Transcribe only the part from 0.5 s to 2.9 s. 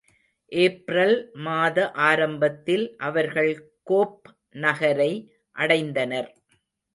April மாத ஆரம்பத்தில்